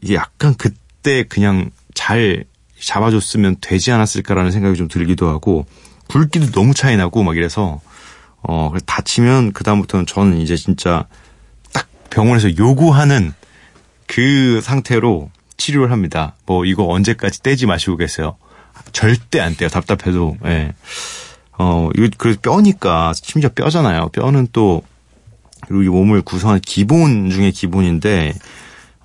이게 0.00 0.14
약간 0.14 0.54
그때 0.54 1.24
그냥 1.24 1.70
잘 1.92 2.44
잡아줬으면 2.80 3.56
되지 3.60 3.92
않았을까라는 3.92 4.52
생각이 4.52 4.78
좀 4.78 4.88
들기도 4.88 5.28
하고 5.28 5.66
굵기도 6.08 6.50
너무 6.52 6.72
차이 6.72 6.96
나고 6.96 7.22
막 7.22 7.36
이래서 7.36 7.82
어 8.42 8.72
다치면 8.86 9.52
그 9.52 9.64
다음부터는 9.64 10.06
저는 10.06 10.38
이제 10.38 10.56
진짜 10.56 11.04
딱 11.74 11.88
병원에서 12.08 12.56
요구하는 12.56 13.34
그 14.06 14.62
상태로 14.62 15.30
치료를 15.60 15.92
합니다. 15.92 16.34
뭐 16.46 16.64
이거 16.64 16.88
언제까지 16.88 17.42
떼지 17.42 17.66
마시고 17.66 17.96
계세요. 17.96 18.36
절대 18.92 19.40
안 19.40 19.54
떼요. 19.54 19.68
답답해도. 19.68 20.36
예. 20.46 20.72
어 21.58 21.90
이거 21.94 22.08
그 22.16 22.36
뼈니까 22.40 23.12
심지어 23.14 23.50
뼈잖아요. 23.50 24.08
뼈는 24.08 24.48
또 24.52 24.82
그리고 25.68 25.82
이 25.82 25.88
몸을 25.88 26.22
구성하는 26.22 26.60
기본 26.64 27.30
중에 27.30 27.50
기본인데 27.50 28.34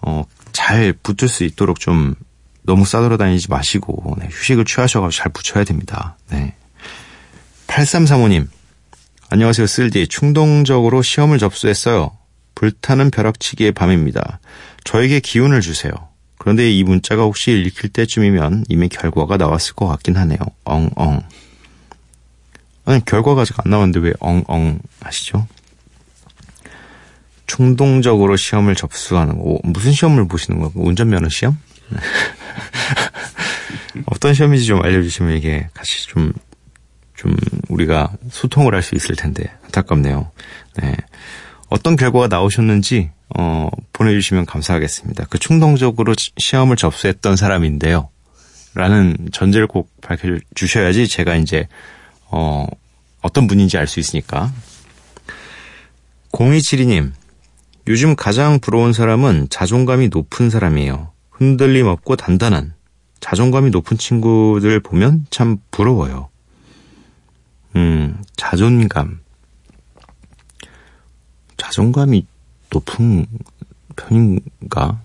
어 0.01 0.23
잘 0.55 0.93
붙을 0.93 1.27
수 1.27 1.43
있도록 1.43 1.81
좀 1.81 2.15
너무 2.63 2.85
싸돌아다니지 2.85 3.49
마시고 3.49 4.15
네, 4.17 4.29
휴식을 4.31 4.63
취하셔가지고 4.63 5.11
잘 5.11 5.31
붙여야 5.33 5.65
됩니다. 5.65 6.17
네. 6.29 6.55
8335님 7.67 8.47
안녕하세요 9.29 9.67
쓸디 9.67 10.07
충동적으로 10.07 11.01
시험을 11.01 11.39
접수했어요. 11.39 12.17
불타는 12.55 13.11
벼락치기의 13.11 13.73
밤입니다. 13.73 14.39
저에게 14.85 15.19
기운을 15.19 15.59
주세요. 15.59 15.91
그런데 16.37 16.71
이 16.71 16.83
문자가 16.83 17.23
혹시 17.23 17.51
읽힐 17.51 17.89
때쯤이면 17.89 18.65
이미 18.69 18.87
결과가 18.89 19.37
나왔을 19.37 19.73
것 19.75 19.87
같긴 19.87 20.15
하네요. 20.17 20.37
엉엉. 20.63 21.23
아니 22.85 23.03
결과가 23.03 23.41
아직 23.41 23.55
안 23.59 23.71
나왔는데 23.71 23.99
왜 23.99 24.13
엉엉 24.19 24.79
하시죠? 25.01 25.47
충동적으로 27.47 28.35
시험을 28.35 28.75
접수하는 28.75 29.37
거 29.37 29.59
무슨 29.63 29.91
시험을 29.91 30.27
보시는 30.27 30.59
거고 30.59 30.85
운전면허 30.87 31.29
시험? 31.29 31.57
어떤 34.07 34.33
시험인지 34.33 34.65
좀 34.65 34.83
알려주시면 34.83 35.37
이게 35.37 35.69
같이 35.73 36.05
좀, 36.07 36.33
좀 37.15 37.35
우리가 37.69 38.11
소통을 38.29 38.73
할 38.75 38.83
수 38.83 38.95
있을 38.95 39.15
텐데 39.15 39.51
안타깝네요. 39.65 40.31
네. 40.77 40.95
어떤 41.69 41.95
결과가 41.95 42.27
나오셨는지 42.27 43.11
어, 43.37 43.69
보내주시면 43.93 44.45
감사하겠습니다. 44.45 45.25
그 45.29 45.39
충동적으로 45.39 46.13
시- 46.17 46.31
시험을 46.37 46.75
접수했던 46.75 47.35
사람인데요. 47.35 48.09
라는 48.75 49.15
전제를 49.31 49.67
꼭 49.67 49.89
밝혀주셔야지 50.01 51.07
제가 51.07 51.35
이제 51.35 51.67
어, 52.29 52.67
어떤 53.21 53.47
분인지 53.47 53.77
알 53.77 53.87
수 53.87 53.99
있으니까. 53.99 54.51
0272님, 56.31 57.13
요즘 57.87 58.15
가장 58.15 58.59
부러운 58.59 58.91
사람은 58.93 59.47
자존감이 59.49 60.09
높은 60.09 60.49
사람이에요. 60.49 61.11
흔들림 61.31 61.87
없고 61.87 62.15
단단한 62.17 62.73
자존감이 63.21 63.69
높은 63.69 63.97
친구들 63.97 64.79
보면 64.81 65.25
참 65.29 65.57
부러워요. 65.71 66.29
음, 67.75 68.21
자존감. 68.35 69.21
자존감이 71.57 72.25
높은 72.75 73.25
편인가? 73.95 74.99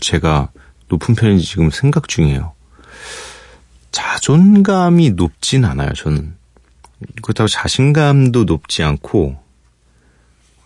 제가 0.00 0.50
높은 0.88 1.14
편인지 1.14 1.44
지금 1.44 1.70
생각 1.70 2.08
중이에요. 2.08 2.54
자존감이 3.92 5.10
높진 5.10 5.66
않아요, 5.66 5.92
저는. 5.92 6.34
그렇다고 7.22 7.48
자신감도 7.48 8.44
높지 8.44 8.82
않고, 8.82 9.38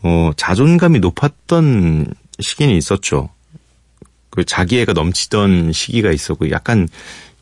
어, 0.03 0.31
자존감이 0.37 1.01
높았던 1.01 2.15
시기는 2.39 2.75
있었죠. 2.75 3.31
그 4.31 4.45
자기애가 4.45 4.93
넘치던 4.93 5.73
시기가 5.73 6.13
있었고, 6.13 6.51
약간 6.51 6.89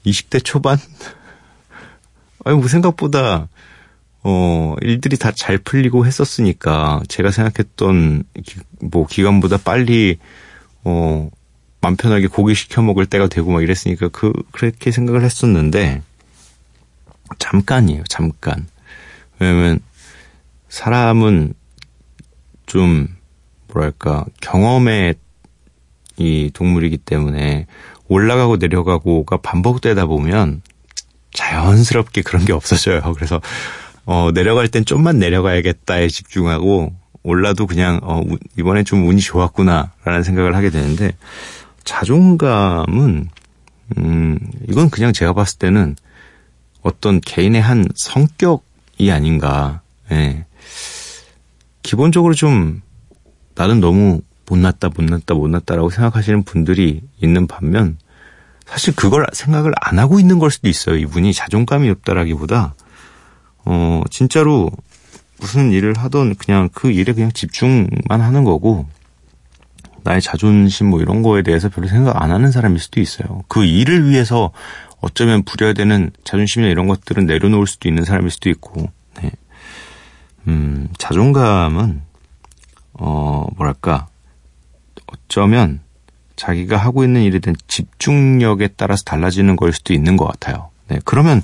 20대 0.06 0.42
초반? 0.42 0.78
아니, 2.44 2.56
뭐 2.56 2.68
생각보다, 2.68 3.48
어, 4.22 4.74
일들이 4.82 5.16
다 5.16 5.32
잘 5.32 5.56
풀리고 5.58 6.06
했었으니까, 6.06 7.00
제가 7.08 7.30
생각했던, 7.30 8.24
기- 8.44 8.60
뭐, 8.82 9.06
기간보다 9.06 9.56
빨리, 9.58 10.18
어, 10.84 11.30
맘 11.80 11.96
편하게 11.96 12.26
고기 12.26 12.54
시켜 12.54 12.82
먹을 12.82 13.06
때가 13.06 13.28
되고 13.28 13.50
막 13.50 13.62
이랬으니까, 13.62 14.08
그, 14.08 14.32
그렇게 14.52 14.90
생각을 14.90 15.22
했었는데, 15.24 16.02
잠깐이에요, 17.38 18.04
잠깐. 18.08 18.66
왜냐면, 19.38 19.80
사람은 20.68 21.54
좀, 22.66 23.08
뭐랄까, 23.72 24.26
경험의 24.42 25.14
이 26.18 26.50
동물이기 26.52 26.98
때문에, 26.98 27.66
올라가고 28.08 28.56
내려가고가 28.58 29.38
반복되다 29.38 30.04
보면, 30.06 30.60
자연스럽게 31.32 32.22
그런 32.22 32.44
게 32.44 32.52
없어져요. 32.52 33.00
그래서 33.14 33.40
어, 34.12 34.32
내려갈 34.32 34.66
땐 34.66 34.84
좀만 34.84 35.20
내려가야겠다에 35.20 36.08
집중하고 36.08 36.92
올라도 37.22 37.68
그냥 37.68 38.00
어, 38.02 38.20
우- 38.26 38.38
이번엔 38.58 38.84
좀 38.84 39.06
운이 39.06 39.20
좋았구나라는 39.20 40.24
생각을 40.24 40.56
하게 40.56 40.70
되는데 40.70 41.12
자존감은 41.84 43.28
음, 43.98 44.38
이건 44.68 44.90
그냥 44.90 45.12
제가 45.12 45.32
봤을 45.32 45.58
때는 45.60 45.94
어떤 46.82 47.20
개인의 47.20 47.62
한 47.62 47.84
성격이 47.94 49.12
아닌가. 49.12 49.80
예. 50.10 50.44
기본적으로 51.84 52.34
좀 52.34 52.82
나는 53.54 53.78
너무 53.78 54.22
못났다, 54.48 54.88
못났다, 54.88 55.34
못났다라고 55.34 55.90
생각하시는 55.90 56.42
분들이 56.42 57.00
있는 57.22 57.46
반면 57.46 57.96
사실 58.66 58.92
그걸 58.96 59.24
생각을 59.32 59.72
안 59.80 60.00
하고 60.00 60.18
있는 60.18 60.40
걸 60.40 60.50
수도 60.50 60.68
있어요. 60.68 60.96
이분이 60.96 61.32
자존감이 61.32 61.88
없다라기보다 61.90 62.74
어 63.64 64.02
진짜로 64.10 64.70
무슨 65.38 65.72
일을 65.72 65.94
하던 65.98 66.36
그냥 66.36 66.68
그 66.72 66.90
일에 66.90 67.12
그냥 67.12 67.32
집중만 67.32 68.20
하는 68.20 68.44
거고 68.44 68.86
나의 70.02 70.20
자존심 70.20 70.88
뭐 70.88 71.00
이런 71.00 71.22
거에 71.22 71.42
대해서 71.42 71.68
별로 71.68 71.88
생각 71.88 72.22
안 72.22 72.30
하는 72.30 72.50
사람일 72.50 72.78
수도 72.78 73.00
있어요. 73.00 73.42
그 73.48 73.64
일을 73.64 74.08
위해서 74.08 74.50
어쩌면 75.00 75.42
부려야 75.42 75.72
되는 75.72 76.10
자존심이나 76.24 76.70
이런 76.70 76.86
것들은 76.86 77.26
내려놓을 77.26 77.66
수도 77.66 77.88
있는 77.88 78.04
사람일 78.04 78.30
수도 78.30 78.50
있고, 78.50 78.90
네. 79.20 79.30
음, 80.46 80.88
자존감은, 80.98 82.02
어, 82.94 83.46
뭐랄까, 83.56 84.08
어쩌면 85.06 85.80
자기가 86.36 86.76
하고 86.76 87.04
있는 87.04 87.22
일에 87.22 87.38
대한 87.38 87.56
집중력에 87.66 88.68
따라서 88.76 89.02
달라지는 89.04 89.56
걸 89.56 89.72
수도 89.72 89.92
있는 89.92 90.16
것 90.16 90.26
같아요. 90.26 90.70
네. 90.88 90.98
그러면 91.04 91.42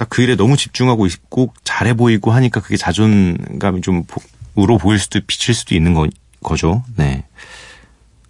딱 0.00 0.08
그 0.08 0.22
일에 0.22 0.34
너무 0.34 0.56
집중하고 0.56 1.04
있고 1.06 1.52
잘해 1.62 1.92
보이고 1.94 2.30
하니까 2.30 2.60
그게 2.60 2.76
자존감이 2.78 3.82
좀 3.82 4.04
보- 4.04 4.22
우러 4.54 4.78
보일 4.78 4.98
수도 4.98 5.20
비칠 5.26 5.54
수도 5.54 5.74
있는 5.74 5.92
거, 5.94 6.08
거죠. 6.42 6.82
네. 6.96 7.24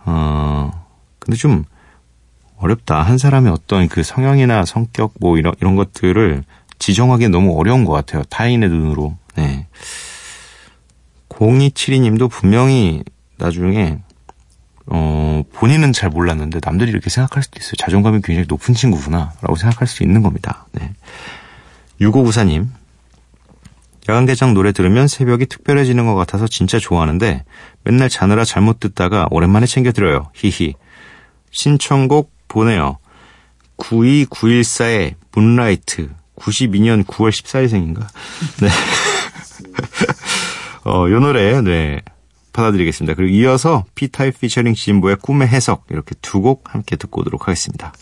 어, 0.05 0.71
근데 1.21 1.37
좀 1.37 1.65
어렵다. 2.57 3.03
한 3.03 3.19
사람의 3.19 3.53
어떤 3.53 3.89
그 3.89 4.03
성향이나 4.03 4.65
성격 4.65 5.15
뭐 5.21 5.39
이런, 5.39 5.55
이런 5.61 5.77
것들을 5.77 6.43
지정하기 6.81 7.29
너무 7.29 7.59
어려운 7.59 7.85
것 7.85 7.93
같아요. 7.93 8.23
타인의 8.25 8.69
눈으로. 8.69 9.17
네. 9.37 9.67
0272님도 11.29 12.29
분명히 12.31 13.03
나중에 13.39 13.99
어, 14.87 15.43
본인은 15.53 15.93
잘 15.93 16.11
몰랐는데 16.11 16.59
남들이 16.65 16.91
이렇게 16.91 17.11
생각할 17.11 17.43
수도 17.45 17.59
있어요. 17.61 17.75
자존감이 17.79 18.21
굉장히 18.23 18.47
높은 18.49 18.75
친구구나. 18.75 19.33
라고 19.41 19.55
생각할 19.57 19.87
수 19.87 20.03
있는 20.03 20.21
겁니다. 20.23 20.67
네. 20.73 20.93
6594님. 22.01 22.69
야간개장 24.09 24.55
노래 24.55 24.73
들으면 24.73 25.07
새벽이 25.07 25.47
특별해지는 25.47 26.07
것 26.07 26.15
같아서 26.15 26.49
진짜 26.49 26.79
좋아하는데 26.79 27.45
맨날 27.85 28.09
자느라 28.09 28.45
잘못 28.45 28.81
듣다가 28.81 29.29
오랜만에 29.31 29.67
챙겨 29.67 29.93
들어요. 29.93 30.31
히히. 30.35 30.75
신청곡 31.51 32.33
보내요. 32.49 32.99
92914의 33.77 35.15
문라이트. 35.33 36.11
92년 36.37 37.05
9월 37.05 37.31
14일생인가? 37.31 38.07
네. 38.63 38.69
어, 40.91 41.09
요 41.11 41.21
노래, 41.21 41.61
네. 41.61 42.01
받아드리겠습니다. 42.53 43.15
그리고 43.15 43.31
이어서 43.33 43.85
P타입 43.95 44.41
피처링 44.41 44.75
진보의 44.75 45.17
꿈의 45.23 45.49
해석 45.49 45.85
이렇게 45.91 46.15
두 46.23 46.41
곡 46.41 46.75
함께 46.75 46.97
듣고 46.97 47.21
오도록 47.21 47.47
하겠습니다. 47.47 47.93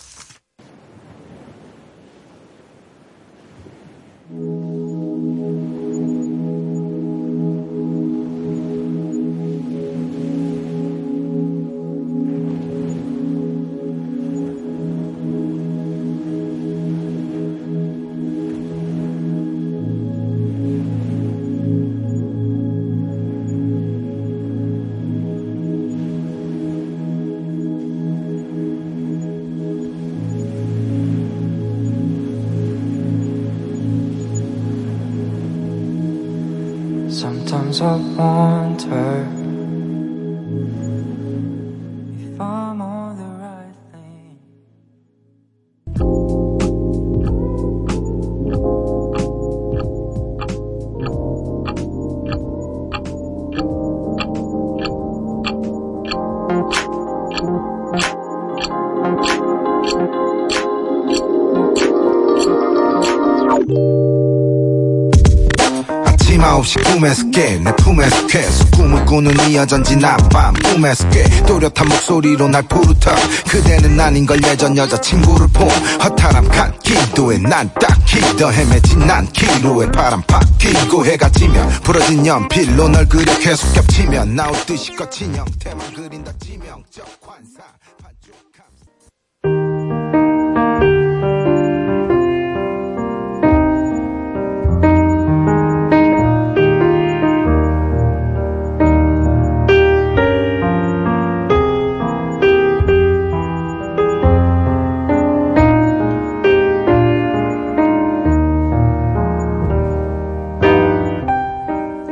여전지 69.58 69.96
낮밤 69.96 70.54
꿈에서 70.54 71.08
깨 71.10 71.24
또렷한 71.44 71.88
목소리로 71.88 72.46
날 72.46 72.62
부르터 72.62 73.10
그대는 73.50 73.98
아닌걸 73.98 74.40
예전 74.44 74.76
여자친구를 74.76 75.48
봄 75.48 75.68
허탈함 75.68 76.48
갖기도해 76.48 77.38
난 77.38 77.68
딱히 77.74 78.20
더 78.36 78.52
헤매진 78.52 79.00
난 79.00 79.26
기로에 79.32 79.90
바람 79.90 80.22
바뀌고 80.22 81.04
해가 81.04 81.28
지면 81.30 81.68
부러진 81.82 82.24
연필로 82.24 82.88
널 82.88 83.08
그려 83.08 83.36
계속 83.40 83.72
겹치면 83.72 84.36
나올 84.36 84.54
듯이 84.64 84.94
거친 84.94 85.34
형태만 85.34 85.92
그린다 85.92 86.32
치명적 86.38 87.04
환상 87.26 87.64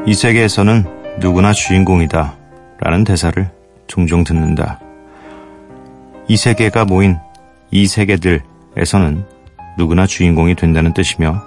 이 0.06 0.14
세계에서는 0.14 1.18
누구나 1.18 1.52
주인공이다 1.52 2.36
라는 2.78 3.02
대사를 3.02 3.50
종종 3.88 4.22
듣는다. 4.22 4.78
이 6.28 6.36
세계가 6.36 6.84
모인 6.84 7.16
이 7.72 7.88
세계들에서는 7.88 9.24
누구나 9.76 10.06
주인공이 10.06 10.54
된다는 10.54 10.94
뜻이며 10.94 11.42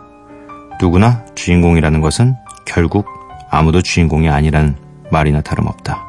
누구나 0.82 1.24
주인공이라는 1.36 2.02
것은 2.02 2.36
결국 2.66 3.08
아무도 3.50 3.82
주인공이 3.82 4.28
아니라는 4.28 4.76
말이나 5.10 5.40
다름없다. 5.40 6.09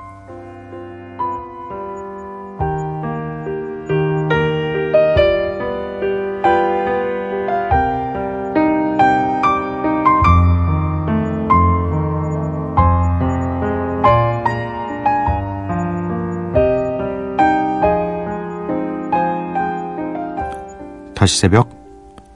다시 21.20 21.38
새벽 21.38 21.68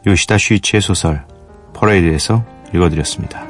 요시다 0.07 0.37
슈이치의 0.37 0.83
소설 0.83 1.25
퍼레이드에서 1.73 2.45
읽어드렸습니다. 2.75 3.44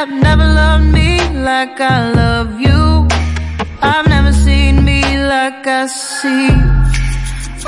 Have 0.00 0.22
never 0.28 0.46
loved 0.60 0.88
me 0.98 1.10
like 1.50 1.78
I 1.78 1.98
love 2.20 2.58
you. 2.58 3.06
I've 3.82 4.08
never 4.08 4.32
seen 4.32 4.82
me 4.82 5.00
like 5.34 5.66
I 5.66 5.86
see. 5.88 6.48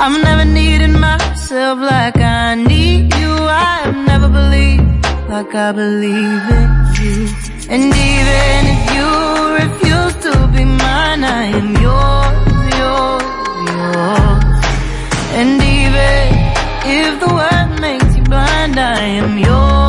I've 0.03 0.17
never 0.29 0.43
needed 0.43 0.93
myself 1.07 1.77
like 1.93 2.17
I 2.17 2.55
need 2.55 3.13
you. 3.21 3.33
I 3.69 3.73
have 3.85 3.99
never 4.11 4.29
believed 4.39 4.89
like 5.29 5.53
I 5.53 5.71
believe 5.81 6.43
in 6.61 6.69
you. 6.99 7.17
And 7.73 7.85
even 8.09 8.61
if 8.73 8.81
you 8.95 9.09
refuse 9.61 10.15
to 10.25 10.33
be 10.55 10.63
mine, 10.65 11.23
I 11.41 11.43
am 11.59 11.69
yours, 11.85 12.39
yours, 12.81 13.23
yours. 13.77 14.43
And 15.39 15.53
even 15.77 16.23
if 16.99 17.11
the 17.23 17.31
world 17.37 17.71
makes 17.79 18.11
you 18.17 18.23
blind, 18.23 18.79
I 18.79 19.01
am 19.21 19.37
yours, 19.37 19.82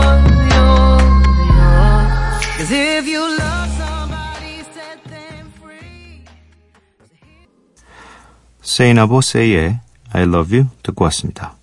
세이나보 8.75 9.21
세이의 9.21 9.79
I 10.13 10.23
love 10.23 10.59
you 10.59 10.69
듣고 10.83 11.05
왔습니다. 11.05 11.55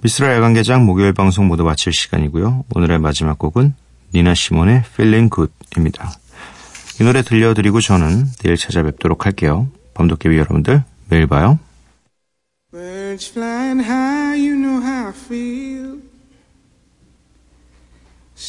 미스라 0.00 0.34
야간개장 0.34 0.84
목요일 0.84 1.12
방송 1.12 1.46
모두 1.46 1.62
마칠 1.62 1.92
시간이고요. 1.92 2.64
오늘의 2.74 2.98
마지막 2.98 3.38
곡은 3.38 3.74
니나 4.14 4.34
시몬의 4.34 4.82
Feeling 4.94 5.32
Good입니다. 5.32 6.10
이 7.00 7.04
노래 7.04 7.22
들려드리고 7.22 7.80
저는 7.80 8.26
내일 8.42 8.56
찾아뵙도록 8.56 9.26
할게요. 9.26 9.68
밤도깨비 9.94 10.36
여러분들 10.36 10.82
매일 11.08 11.26
봐요. 11.26 11.58
Birds 12.72 13.30
flying 13.30 13.80
high, 13.80 14.36
you 14.36 14.56
know 14.56 14.84
how 14.84 15.06
I 15.06 15.12
feel. 15.12 15.63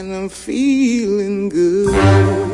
and 0.00 0.14
I'm 0.14 0.28
feeling 0.30 1.50
good. 1.50 2.49